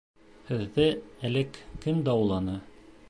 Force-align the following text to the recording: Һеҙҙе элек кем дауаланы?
Һеҙҙе 0.47 0.87
элек 1.29 1.61
кем 1.85 2.01
дауаланы? 2.09 2.57